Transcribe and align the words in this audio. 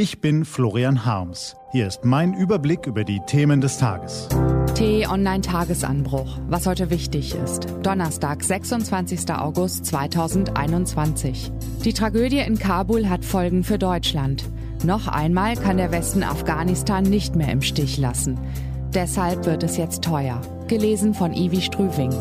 Ich 0.00 0.20
bin 0.20 0.44
Florian 0.44 1.04
Harms. 1.04 1.56
Hier 1.72 1.88
ist 1.88 2.04
mein 2.04 2.32
Überblick 2.32 2.86
über 2.86 3.02
die 3.02 3.18
Themen 3.26 3.60
des 3.60 3.78
Tages. 3.78 4.28
T-Online-Tagesanbruch. 4.76 6.38
Was 6.46 6.66
heute 6.68 6.90
wichtig 6.90 7.34
ist. 7.34 7.66
Donnerstag, 7.82 8.44
26. 8.44 9.28
August 9.32 9.86
2021. 9.86 11.50
Die 11.84 11.92
Tragödie 11.92 12.38
in 12.38 12.60
Kabul 12.60 13.08
hat 13.08 13.24
Folgen 13.24 13.64
für 13.64 13.76
Deutschland. 13.76 14.44
Noch 14.84 15.08
einmal 15.08 15.56
kann 15.56 15.78
der 15.78 15.90
Westen 15.90 16.22
Afghanistan 16.22 17.02
nicht 17.02 17.34
mehr 17.34 17.50
im 17.50 17.60
Stich 17.62 17.98
lassen. 17.98 18.38
Deshalb 18.94 19.46
wird 19.46 19.64
es 19.64 19.76
jetzt 19.78 20.04
teuer. 20.04 20.40
Gelesen 20.68 21.12
von 21.12 21.32
Ivi 21.32 21.60
Strüving. 21.60 22.14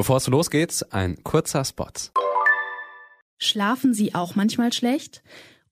Bevor 0.00 0.16
es 0.16 0.28
losgeht, 0.28 0.86
ein 0.92 1.22
kurzer 1.24 1.62
Spot. 1.62 1.84
Schlafen 3.36 3.92
Sie 3.92 4.14
auch 4.14 4.34
manchmal 4.34 4.72
schlecht? 4.72 5.22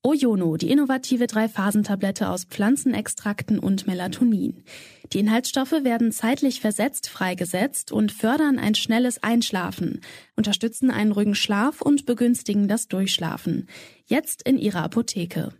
Ojono, 0.02 0.58
die 0.58 0.70
innovative 0.70 1.26
Drei-Phasen-Tablette 1.26 2.28
aus 2.28 2.44
Pflanzenextrakten 2.44 3.58
und 3.58 3.86
Melatonin. 3.86 4.64
Die 5.14 5.20
Inhaltsstoffe 5.20 5.72
werden 5.82 6.12
zeitlich 6.12 6.60
versetzt 6.60 7.08
freigesetzt 7.08 7.90
und 7.90 8.12
fördern 8.12 8.58
ein 8.58 8.74
schnelles 8.74 9.22
Einschlafen, 9.22 10.02
unterstützen 10.36 10.90
einen 10.90 11.12
ruhigen 11.12 11.34
Schlaf 11.34 11.80
und 11.80 12.04
begünstigen 12.04 12.68
das 12.68 12.86
Durchschlafen. 12.86 13.66
Jetzt 14.04 14.42
in 14.42 14.58
Ihrer 14.58 14.82
Apotheke. 14.82 15.54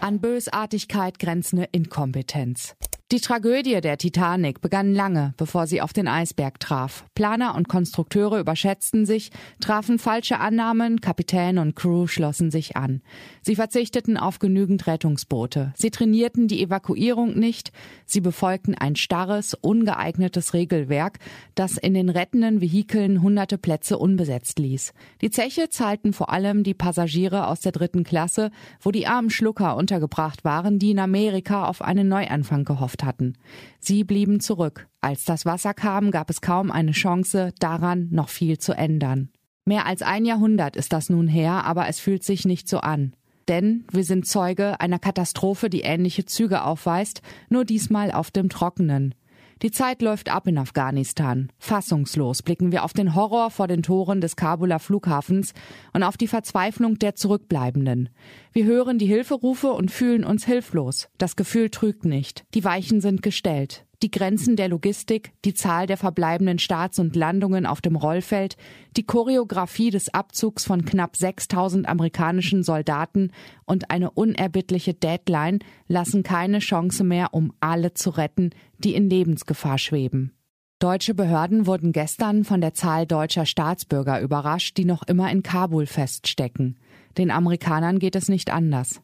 An 0.00 0.22
Bösartigkeit 0.22 1.18
grenzende 1.18 1.68
Inkompetenz. 1.72 2.74
Die 3.12 3.20
Tragödie 3.20 3.80
der 3.80 3.98
Titanic 3.98 4.60
begann 4.60 4.92
lange, 4.92 5.32
bevor 5.36 5.68
sie 5.68 5.80
auf 5.80 5.92
den 5.92 6.08
Eisberg 6.08 6.58
traf. 6.58 7.04
Planer 7.14 7.54
und 7.54 7.68
Konstrukteure 7.68 8.40
überschätzten 8.40 9.06
sich, 9.06 9.30
trafen 9.60 10.00
falsche 10.00 10.40
Annahmen, 10.40 11.00
Kapitän 11.00 11.58
und 11.58 11.76
Crew 11.76 12.08
schlossen 12.08 12.50
sich 12.50 12.76
an. 12.76 13.02
Sie 13.42 13.54
verzichteten 13.54 14.16
auf 14.16 14.40
genügend 14.40 14.88
Rettungsboote. 14.88 15.72
Sie 15.76 15.92
trainierten 15.92 16.48
die 16.48 16.60
Evakuierung 16.60 17.38
nicht. 17.38 17.70
Sie 18.06 18.20
befolgten 18.20 18.74
ein 18.74 18.96
starres, 18.96 19.54
ungeeignetes 19.54 20.52
Regelwerk, 20.52 21.20
das 21.54 21.76
in 21.76 21.94
den 21.94 22.08
rettenden 22.08 22.60
Vehikeln 22.60 23.22
hunderte 23.22 23.56
Plätze 23.56 23.98
unbesetzt 23.98 24.58
ließ. 24.58 24.92
Die 25.20 25.30
Zeche 25.30 25.68
zahlten 25.68 26.12
vor 26.12 26.30
allem 26.30 26.64
die 26.64 26.74
Passagiere 26.74 27.46
aus 27.46 27.60
der 27.60 27.70
dritten 27.70 28.02
Klasse, 28.02 28.50
wo 28.80 28.90
die 28.90 29.06
armen 29.06 29.30
Schlucker 29.30 29.76
untergebracht 29.76 30.42
waren, 30.42 30.80
die 30.80 30.90
in 30.90 30.98
Amerika 30.98 31.66
auf 31.68 31.82
einen 31.82 32.08
Neuanfang 32.08 32.64
gehofft 32.64 32.95
geschafft 32.96 33.04
hatten. 33.04 33.34
Sie 33.78 34.04
blieben 34.04 34.40
zurück. 34.40 34.88
Als 35.00 35.24
das 35.24 35.44
Wasser 35.46 35.74
kam, 35.74 36.10
gab 36.10 36.30
es 36.30 36.40
kaum 36.40 36.70
eine 36.70 36.92
Chance, 36.92 37.52
daran 37.58 38.08
noch 38.10 38.28
viel 38.28 38.58
zu 38.58 38.72
ändern. 38.72 39.30
Mehr 39.64 39.86
als 39.86 40.02
ein 40.02 40.24
Jahrhundert 40.24 40.76
ist 40.76 40.92
das 40.92 41.10
nun 41.10 41.28
her, 41.28 41.64
aber 41.64 41.88
es 41.88 41.98
fühlt 42.00 42.24
sich 42.24 42.44
nicht 42.44 42.68
so 42.68 42.78
an. 42.78 43.14
Denn 43.48 43.84
wir 43.92 44.04
sind 44.04 44.26
Zeuge 44.26 44.80
einer 44.80 44.98
Katastrophe, 44.98 45.70
die 45.70 45.82
ähnliche 45.82 46.24
Züge 46.24 46.62
aufweist, 46.62 47.22
nur 47.48 47.64
diesmal 47.64 48.10
auf 48.10 48.30
dem 48.30 48.48
Trockenen. 48.48 49.14
Die 49.62 49.70
Zeit 49.70 50.02
läuft 50.02 50.28
ab 50.28 50.46
in 50.46 50.58
Afghanistan. 50.58 51.50
Fassungslos 51.58 52.42
blicken 52.42 52.72
wir 52.72 52.84
auf 52.84 52.92
den 52.92 53.14
Horror 53.14 53.50
vor 53.50 53.68
den 53.68 53.82
Toren 53.82 54.20
des 54.20 54.36
Kabuler 54.36 54.78
Flughafens 54.78 55.54
und 55.94 56.02
auf 56.02 56.18
die 56.18 56.28
Verzweiflung 56.28 56.98
der 56.98 57.14
Zurückbleibenden. 57.14 58.10
Wir 58.52 58.66
hören 58.66 58.98
die 58.98 59.06
Hilferufe 59.06 59.72
und 59.72 59.90
fühlen 59.90 60.24
uns 60.24 60.44
hilflos. 60.44 61.08
Das 61.16 61.36
Gefühl 61.36 61.70
trügt 61.70 62.04
nicht. 62.04 62.44
Die 62.52 62.64
Weichen 62.64 63.00
sind 63.00 63.22
gestellt 63.22 63.85
die 64.02 64.10
Grenzen 64.10 64.56
der 64.56 64.68
Logistik, 64.68 65.32
die 65.44 65.54
Zahl 65.54 65.86
der 65.86 65.96
verbleibenden 65.96 66.58
Starts 66.58 66.98
und 66.98 67.16
Landungen 67.16 67.66
auf 67.66 67.80
dem 67.80 67.96
Rollfeld, 67.96 68.56
die 68.96 69.04
Choreografie 69.04 69.90
des 69.90 70.12
Abzugs 70.12 70.64
von 70.64 70.84
knapp 70.84 71.16
6000 71.16 71.88
amerikanischen 71.88 72.62
Soldaten 72.62 73.32
und 73.64 73.90
eine 73.90 74.10
unerbittliche 74.10 74.94
Deadline 74.94 75.60
lassen 75.88 76.22
keine 76.22 76.58
Chance 76.58 77.04
mehr, 77.04 77.32
um 77.32 77.52
alle 77.60 77.94
zu 77.94 78.10
retten, 78.10 78.50
die 78.78 78.94
in 78.94 79.08
Lebensgefahr 79.08 79.78
schweben. 79.78 80.32
Deutsche 80.78 81.14
Behörden 81.14 81.66
wurden 81.66 81.92
gestern 81.92 82.44
von 82.44 82.60
der 82.60 82.74
Zahl 82.74 83.06
deutscher 83.06 83.46
Staatsbürger 83.46 84.20
überrascht, 84.20 84.76
die 84.76 84.84
noch 84.84 85.04
immer 85.04 85.30
in 85.30 85.42
Kabul 85.42 85.86
feststecken. 85.86 86.76
Den 87.16 87.30
Amerikanern 87.30 87.98
geht 87.98 88.14
es 88.14 88.28
nicht 88.28 88.52
anders. 88.52 89.00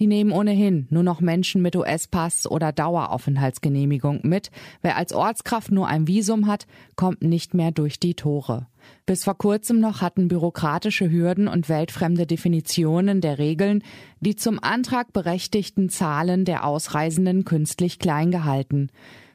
Die 0.00 0.06
nehmen 0.06 0.32
ohnehin 0.32 0.86
nur 0.88 1.02
noch 1.02 1.20
Menschen 1.20 1.60
mit 1.60 1.76
US-Pass 1.76 2.50
oder 2.50 2.72
Daueraufenthaltsgenehmigung 2.72 4.20
mit. 4.22 4.50
Wer 4.80 4.96
als 4.96 5.12
Ortskraft 5.12 5.70
nur 5.70 5.88
ein 5.88 6.08
Visum 6.08 6.46
hat, 6.46 6.66
kommt 6.96 7.22
nicht 7.22 7.52
mehr 7.52 7.70
durch 7.70 8.00
die 8.00 8.14
Tore. 8.14 8.66
Bis 9.04 9.24
vor 9.24 9.36
kurzem 9.36 9.78
noch 9.78 10.00
hatten 10.00 10.28
bürokratische 10.28 11.10
Hürden 11.10 11.48
und 11.48 11.68
weltfremde 11.68 12.26
Definitionen 12.26 13.20
der 13.20 13.38
Regeln 13.38 13.82
die 14.20 14.36
zum 14.36 14.58
Antrag 14.62 15.12
berechtigten 15.12 15.90
Zahlen 15.90 16.46
der 16.46 16.64
Ausreisenden 16.64 17.44
künstlich 17.44 17.98
klein 17.98 18.30
gehalten. 18.30 18.88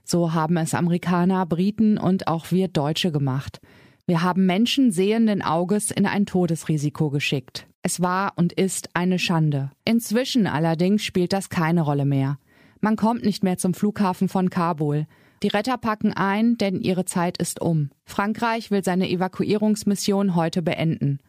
So 0.03 0.33
haben 0.33 0.57
es 0.57 0.73
Amerikaner, 0.73 1.45
Briten 1.45 1.99
und 1.99 2.27
auch 2.27 2.51
wir 2.51 2.69
Deutsche 2.69 3.11
gemacht. 3.11 3.61
Wir 4.07 4.21
haben 4.21 4.45
Menschen 4.45 4.91
sehenden 4.91 5.41
Auges 5.41 5.89
in 5.89 6.05
ein 6.05 6.25
Todesrisiko 6.25 7.09
geschickt. 7.09 7.67
Es 7.87 8.01
war 8.01 8.33
und 8.35 8.51
ist 8.51 8.89
eine 8.95 9.19
Schande. 9.19 9.69
Inzwischen 9.85 10.47
allerdings 10.47 11.03
spielt 11.03 11.33
das 11.33 11.49
keine 11.49 11.83
Rolle 11.83 12.05
mehr. 12.05 12.39
Man 12.81 12.95
kommt 12.95 13.23
nicht 13.23 13.43
mehr 13.43 13.59
zum 13.59 13.75
Flughafen 13.75 14.27
von 14.27 14.49
Kabul. 14.49 15.05
Die 15.43 15.49
Retter 15.49 15.77
packen 15.77 16.11
ein, 16.11 16.57
denn 16.57 16.81
ihre 16.81 17.05
Zeit 17.05 17.37
ist 17.37 17.61
um. 17.61 17.91
Frankreich 18.03 18.71
will 18.71 18.83
seine 18.83 19.07
Evakuierungsmission 19.07 20.33
heute 20.33 20.63
beenden. 20.63 21.19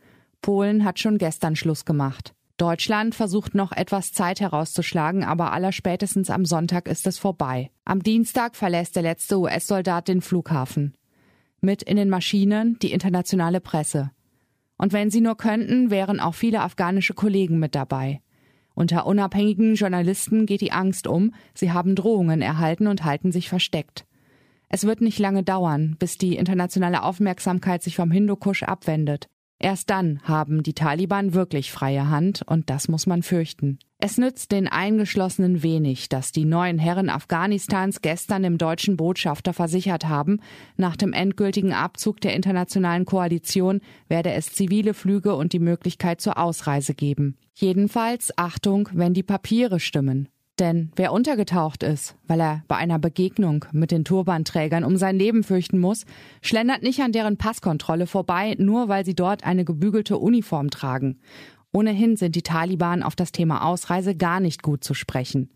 Polen 0.40 0.86
hat 0.86 0.98
schon 0.98 1.18
gestern 1.18 1.56
Schluss 1.56 1.84
gemacht. 1.84 2.32
Deutschland 2.56 3.14
versucht 3.14 3.54
noch 3.54 3.72
etwas 3.72 4.14
Zeit 4.14 4.40
herauszuschlagen, 4.40 5.24
aber 5.24 5.52
allerspätestens 5.52 6.30
am 6.30 6.46
Sonntag 6.46 6.88
ist 6.88 7.06
es 7.06 7.18
vorbei. 7.18 7.70
Am 7.84 8.02
Dienstag 8.02 8.56
verlässt 8.56 8.96
der 8.96 9.02
letzte 9.02 9.38
US-Soldat 9.38 10.08
den 10.08 10.22
Flughafen. 10.22 10.94
Mit 11.60 11.82
in 11.82 11.98
den 11.98 12.08
Maschinen 12.08 12.78
die 12.78 12.92
internationale 12.92 13.60
Presse. 13.60 14.10
Und 14.78 14.92
wenn 14.92 15.10
sie 15.10 15.20
nur 15.20 15.36
könnten, 15.36 15.90
wären 15.90 16.20
auch 16.20 16.34
viele 16.34 16.60
afghanische 16.60 17.14
Kollegen 17.14 17.58
mit 17.58 17.74
dabei. 17.74 18.20
Unter 18.74 19.06
unabhängigen 19.06 19.74
Journalisten 19.74 20.44
geht 20.44 20.60
die 20.60 20.72
Angst 20.72 21.06
um, 21.06 21.32
sie 21.54 21.72
haben 21.72 21.94
Drohungen 21.94 22.42
erhalten 22.42 22.86
und 22.86 23.04
halten 23.04 23.32
sich 23.32 23.48
versteckt. 23.48 24.04
Es 24.68 24.84
wird 24.84 25.00
nicht 25.00 25.18
lange 25.18 25.42
dauern, 25.42 25.96
bis 25.98 26.18
die 26.18 26.36
internationale 26.36 27.02
Aufmerksamkeit 27.02 27.82
sich 27.82 27.96
vom 27.96 28.10
Hindukusch 28.10 28.64
abwendet. 28.64 29.28
Erst 29.58 29.88
dann 29.88 30.20
haben 30.22 30.62
die 30.62 30.74
Taliban 30.74 31.32
wirklich 31.32 31.72
freie 31.72 32.10
Hand 32.10 32.42
und 32.46 32.68
das 32.68 32.88
muss 32.88 33.06
man 33.06 33.22
fürchten. 33.22 33.78
Es 33.98 34.18
nützt 34.18 34.52
den 34.52 34.68
Eingeschlossenen 34.68 35.62
wenig, 35.62 36.10
dass 36.10 36.30
die 36.30 36.44
neuen 36.44 36.78
Herren 36.78 37.08
Afghanistans 37.08 38.02
gestern 38.02 38.42
dem 38.42 38.58
deutschen 38.58 38.98
Botschafter 38.98 39.54
versichert 39.54 40.06
haben, 40.06 40.40
nach 40.76 40.96
dem 40.96 41.14
endgültigen 41.14 41.72
Abzug 41.72 42.20
der 42.20 42.34
internationalen 42.34 43.06
Koalition 43.06 43.80
werde 44.08 44.32
es 44.32 44.52
zivile 44.52 44.92
Flüge 44.92 45.34
und 45.34 45.54
die 45.54 45.58
Möglichkeit 45.58 46.20
zur 46.20 46.36
Ausreise 46.36 46.94
geben. 46.94 47.38
Jedenfalls 47.54 48.36
Achtung, 48.36 48.90
wenn 48.92 49.14
die 49.14 49.22
Papiere 49.22 49.80
stimmen. 49.80 50.28
Denn 50.58 50.90
wer 50.96 51.12
untergetaucht 51.12 51.82
ist, 51.82 52.16
weil 52.26 52.40
er 52.40 52.62
bei 52.66 52.76
einer 52.76 52.98
Begegnung 52.98 53.66
mit 53.72 53.90
den 53.90 54.04
Turbanträgern 54.04 54.84
um 54.84 54.96
sein 54.96 55.18
Leben 55.18 55.44
fürchten 55.44 55.78
muss, 55.78 56.06
schlendert 56.40 56.82
nicht 56.82 57.00
an 57.00 57.12
deren 57.12 57.36
Passkontrolle 57.36 58.06
vorbei, 58.06 58.56
nur 58.58 58.88
weil 58.88 59.04
sie 59.04 59.14
dort 59.14 59.44
eine 59.44 59.66
gebügelte 59.66 60.16
Uniform 60.16 60.70
tragen. 60.70 61.18
Ohnehin 61.72 62.16
sind 62.16 62.36
die 62.36 62.42
Taliban 62.42 63.02
auf 63.02 63.14
das 63.14 63.32
Thema 63.32 63.66
Ausreise 63.66 64.16
gar 64.16 64.40
nicht 64.40 64.62
gut 64.62 64.82
zu 64.82 64.94
sprechen. 64.94 65.50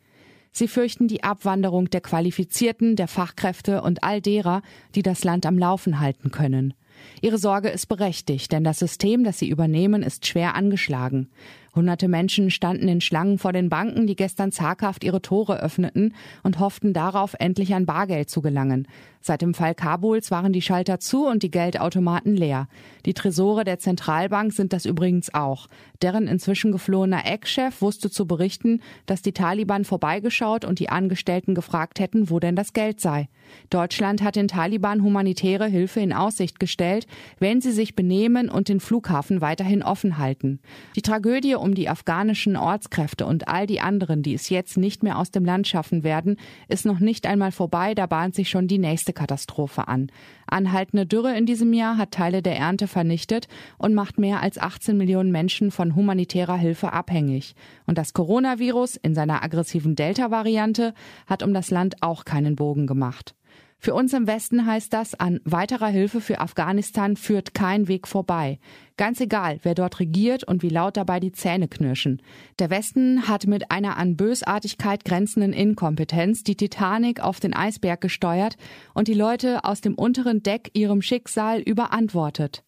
Sie 0.52 0.68
fürchten 0.68 1.08
die 1.08 1.22
Abwanderung 1.22 1.88
der 1.88 2.00
Qualifizierten, 2.02 2.96
der 2.96 3.08
Fachkräfte 3.08 3.82
und 3.82 4.02
all 4.02 4.20
derer, 4.20 4.62
die 4.94 5.02
das 5.02 5.24
Land 5.24 5.46
am 5.46 5.56
Laufen 5.56 6.00
halten 6.00 6.30
können. 6.30 6.74
Ihre 7.22 7.38
Sorge 7.38 7.68
ist 7.68 7.86
berechtigt, 7.86 8.52
denn 8.52 8.64
das 8.64 8.78
System, 8.78 9.24
das 9.24 9.38
sie 9.38 9.48
übernehmen, 9.48 10.02
ist 10.02 10.26
schwer 10.26 10.54
angeschlagen. 10.54 11.30
Hunderte 11.74 12.08
Menschen 12.08 12.50
standen 12.50 12.88
in 12.88 13.00
Schlangen 13.00 13.38
vor 13.38 13.52
den 13.52 13.68
Banken, 13.68 14.06
die 14.06 14.16
gestern 14.16 14.52
zaghaft 14.52 15.04
ihre 15.04 15.22
Tore 15.22 15.60
öffneten 15.60 16.14
und 16.42 16.58
hofften 16.58 16.92
darauf, 16.92 17.34
endlich 17.38 17.74
an 17.74 17.86
Bargeld 17.86 18.28
zu 18.28 18.42
gelangen. 18.42 18.88
Seit 19.22 19.42
dem 19.42 19.52
Fall 19.52 19.74
Kabuls 19.74 20.30
waren 20.30 20.52
die 20.52 20.62
Schalter 20.62 20.98
zu 20.98 21.26
und 21.26 21.42
die 21.42 21.50
Geldautomaten 21.50 22.36
leer. 22.36 22.68
Die 23.04 23.12
Tresore 23.12 23.64
der 23.64 23.78
Zentralbank 23.78 24.52
sind 24.52 24.72
das 24.72 24.86
übrigens 24.86 25.34
auch. 25.34 25.66
Deren 26.00 26.26
inzwischen 26.26 26.72
geflohener 26.72 27.26
Eckchef 27.26 27.82
wusste 27.82 28.10
zu 28.10 28.26
berichten, 28.26 28.80
dass 29.04 29.20
die 29.20 29.32
Taliban 29.32 29.84
vorbeigeschaut 29.84 30.64
und 30.64 30.78
die 30.78 30.88
Angestellten 30.88 31.54
gefragt 31.54 32.00
hätten, 32.00 32.30
wo 32.30 32.40
denn 32.40 32.56
das 32.56 32.72
Geld 32.72 33.00
sei. 33.00 33.28
Deutschland 33.68 34.22
hat 34.22 34.36
den 34.36 34.48
Taliban 34.48 35.02
humanitäre 35.02 35.66
Hilfe 35.66 36.00
in 36.00 36.12
Aussicht 36.14 36.58
gestellt, 36.58 37.06
wenn 37.38 37.60
sie 37.60 37.72
sich 37.72 37.94
benehmen 37.94 38.48
und 38.48 38.68
den 38.68 38.80
Flughafen 38.80 39.40
weiterhin 39.40 39.82
offen 39.82 40.16
halten. 40.18 40.60
Die 40.96 41.02
Tragödie 41.02 41.56
um 41.60 41.74
die 41.74 41.88
afghanischen 41.88 42.56
Ortskräfte 42.56 43.26
und 43.26 43.48
all 43.48 43.66
die 43.66 43.80
anderen, 43.80 44.22
die 44.22 44.34
es 44.34 44.48
jetzt 44.48 44.76
nicht 44.76 45.02
mehr 45.02 45.18
aus 45.18 45.30
dem 45.30 45.44
Land 45.44 45.68
schaffen 45.68 46.02
werden, 46.02 46.36
ist 46.68 46.86
noch 46.86 47.00
nicht 47.00 47.26
einmal 47.26 47.52
vorbei, 47.52 47.94
da 47.94 48.06
bahnt 48.06 48.34
sich 48.34 48.50
schon 48.50 48.66
die 48.66 48.78
nächste 48.78 49.12
Katastrophe 49.12 49.88
an. 49.88 50.10
Anhaltende 50.46 51.06
Dürre 51.06 51.36
in 51.36 51.46
diesem 51.46 51.72
Jahr 51.72 51.96
hat 51.96 52.10
Teile 52.10 52.42
der 52.42 52.56
Ernte 52.56 52.88
vernichtet 52.88 53.46
und 53.78 53.94
macht 53.94 54.18
mehr 54.18 54.42
als 54.42 54.58
18 54.58 54.96
Millionen 54.96 55.30
Menschen 55.30 55.70
von 55.70 55.94
humanitärer 55.94 56.56
Hilfe 56.56 56.92
abhängig. 56.92 57.54
Und 57.86 57.98
das 57.98 58.12
Coronavirus 58.12 58.96
in 58.96 59.14
seiner 59.14 59.44
aggressiven 59.44 59.94
Delta-Variante 59.94 60.94
hat 61.26 61.42
um 61.42 61.54
das 61.54 61.70
Land 61.70 62.02
auch 62.02 62.24
keinen 62.24 62.56
Bogen 62.56 62.86
gemacht. 62.86 63.34
Für 63.82 63.94
uns 63.94 64.12
im 64.12 64.26
Westen 64.26 64.66
heißt 64.66 64.92
das, 64.92 65.14
an 65.14 65.40
weiterer 65.44 65.88
Hilfe 65.88 66.20
für 66.20 66.40
Afghanistan 66.40 67.16
führt 67.16 67.54
kein 67.54 67.88
Weg 67.88 68.06
vorbei. 68.06 68.58
Ganz 68.98 69.22
egal, 69.22 69.58
wer 69.62 69.74
dort 69.74 70.00
regiert 70.00 70.44
und 70.44 70.62
wie 70.62 70.68
laut 70.68 70.98
dabei 70.98 71.18
die 71.18 71.32
Zähne 71.32 71.66
knirschen. 71.66 72.20
Der 72.58 72.68
Westen 72.68 73.26
hat 73.26 73.46
mit 73.46 73.70
einer 73.70 73.96
an 73.96 74.16
Bösartigkeit 74.16 75.06
grenzenden 75.06 75.54
Inkompetenz 75.54 76.44
die 76.44 76.56
Titanic 76.56 77.20
auf 77.20 77.40
den 77.40 77.54
Eisberg 77.54 78.02
gesteuert 78.02 78.58
und 78.92 79.08
die 79.08 79.14
Leute 79.14 79.64
aus 79.64 79.80
dem 79.80 79.94
unteren 79.94 80.42
Deck 80.42 80.70
ihrem 80.74 81.00
Schicksal 81.00 81.60
überantwortet. 81.60 82.62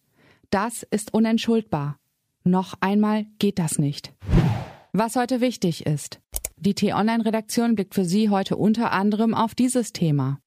Das 0.49 0.81
ist 0.81 1.13
unentschuldbar. 1.13 1.97
Noch 2.43 2.73
einmal 2.81 3.27
geht 3.37 3.59
das 3.59 3.77
nicht. 3.77 4.13
Was 4.93 5.15
heute 5.15 5.41
wichtig 5.41 5.85
ist. 5.85 6.19
Die 6.57 6.73
T-Online-Redaktion 6.73 7.75
blickt 7.75 7.93
für 7.93 8.05
Sie 8.05 8.29
heute 8.29 8.57
unter 8.57 8.91
anderem 8.91 9.35
auf 9.35 9.53
dieses 9.53 9.93
Thema. 9.93 10.39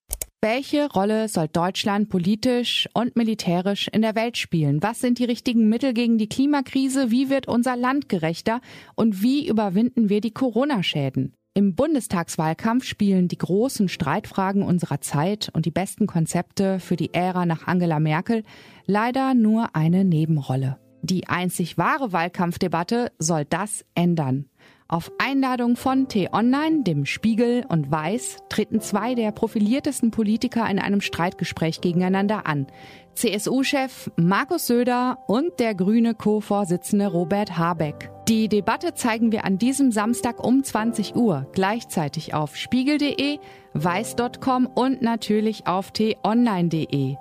Welche 0.48 0.88
Rolle 0.88 1.26
soll 1.26 1.48
Deutschland 1.48 2.08
politisch 2.08 2.88
und 2.93 3.16
militärisch 3.16 3.88
in 3.88 4.00
der 4.00 4.14
Welt 4.14 4.37
spielen? 4.37 4.81
Was 4.81 5.00
sind 5.00 5.19
die 5.19 5.25
richtigen 5.25 5.69
Mittel 5.69 5.93
gegen 5.93 6.19
die 6.19 6.28
Klimakrise? 6.28 7.10
Wie 7.10 7.31
wird 7.31 7.48
unser 7.48 7.75
Land 7.75 8.08
gerechter? 8.08 8.60
Und 8.94 9.22
wie 9.22 9.48
überwinden 9.48 10.08
wir 10.08 10.20
die 10.20 10.31
Corona-Schäden? 10.31 11.32
Im 11.54 11.75
Bundestagswahlkampf 11.75 12.84
spielen 12.84 13.26
die 13.26 13.38
großen 13.38 13.88
Streitfragen 13.88 14.62
unserer 14.62 15.00
Zeit 15.00 15.50
und 15.52 15.66
die 15.66 15.72
besten 15.72 16.06
Konzepte 16.06 16.78
für 16.78 16.94
die 16.94 17.12
Ära 17.12 17.44
nach 17.44 17.66
Angela 17.66 17.98
Merkel 17.98 18.44
leider 18.87 19.34
nur 19.34 19.75
eine 19.75 20.04
Nebenrolle. 20.04 20.78
Die 21.02 21.26
einzig 21.26 21.76
wahre 21.76 22.12
Wahlkampfdebatte 22.12 23.10
soll 23.19 23.46
das 23.46 23.84
ändern. 23.96 24.48
Auf 24.88 25.11
Einladung 25.19 25.75
von 25.75 26.06
T-Online, 26.06 26.85
dem 26.85 27.06
Spiegel 27.06 27.65
und 27.69 27.91
Weiß 27.91 28.37
treten 28.49 28.81
zwei 28.81 29.17
der 29.17 29.33
profiliertesten 29.33 30.12
Politiker 30.12 30.71
in 30.71 30.79
einem 30.79 31.00
Streitgespräch 31.00 31.81
gegeneinander 31.81 32.47
an. 32.47 32.69
CSU-Chef 33.15 34.12
Markus 34.17 34.69
Söder 34.69 35.19
und 35.27 35.59
der 35.59 35.75
grüne 35.75 36.15
Co-Vorsitzende 36.15 37.09
Robert 37.09 37.59
Habeck. 37.59 38.12
Die 38.29 38.49
Debatte 38.49 38.94
zeigen 38.94 39.33
wir 39.33 39.44
an 39.44 39.59
diesem 39.59 39.91
Samstag 39.91 40.44
um 40.44 40.62
20 40.62 41.17
Uhr 41.17 41.49
gleichzeitig 41.53 42.35
auf 42.35 42.55
spiegel.de, 42.55 43.39
weiß.com 43.75 44.67
und 44.67 45.03
natürlich 45.03 45.67
auf 45.67 45.91
t-online.de. 45.91 47.17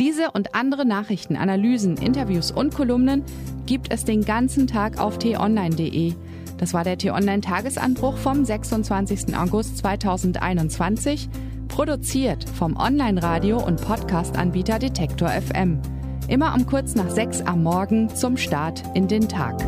Diese 0.00 0.32
und 0.32 0.56
andere 0.56 0.84
Nachrichten, 0.84 1.36
Analysen, 1.36 1.98
Interviews 1.98 2.50
und 2.50 2.74
Kolumnen 2.74 3.22
gibt 3.64 3.92
es 3.92 4.04
den 4.04 4.24
ganzen 4.24 4.66
Tag 4.66 4.98
auf 4.98 5.18
t-online.de. 5.18 6.14
Das 6.58 6.72
war 6.72 6.84
der 6.84 6.96
T-Online-Tagesanbruch 6.96 8.16
vom 8.16 8.44
26. 8.44 9.36
August 9.36 9.78
2021, 9.78 11.28
produziert 11.68 12.48
vom 12.48 12.76
Online-Radio- 12.76 13.62
und 13.62 13.80
Podcast-Anbieter 13.82 14.78
Detektor 14.78 15.28
FM. 15.28 15.80
Immer 16.28 16.54
um 16.54 16.66
kurz 16.66 16.94
nach 16.94 17.10
sechs 17.10 17.40
am 17.42 17.62
Morgen 17.62 18.08
zum 18.08 18.36
Start 18.36 18.82
in 18.94 19.06
den 19.06 19.28
Tag. 19.28 19.60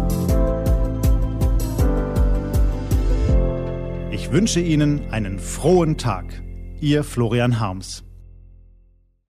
Ich 4.11 4.33
wünsche 4.33 4.61
Ihnen 4.61 5.11
einen 5.11 5.39
frohen 5.39 5.99
Tag. 5.99 6.25
Ihr 6.81 7.05
Florian 7.05 7.61
Harms. 7.61 8.08